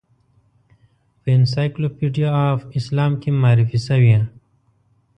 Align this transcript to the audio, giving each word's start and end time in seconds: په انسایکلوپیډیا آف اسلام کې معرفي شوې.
په 1.21 1.27
انسایکلوپیډیا 1.37 2.29
آف 2.51 2.59
اسلام 2.79 3.11
کې 3.21 3.29
معرفي 3.41 3.79
شوې. 3.87 4.17